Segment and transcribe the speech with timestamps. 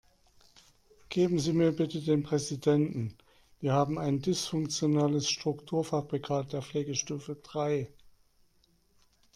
[1.09, 3.13] Geben Sie mir bitte den Präsidenten,
[3.59, 7.87] wir haben ein dysfunktionales Strukturfabrikat der Pflegestufe drei.